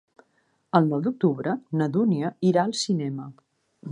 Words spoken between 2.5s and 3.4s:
irà al cinema.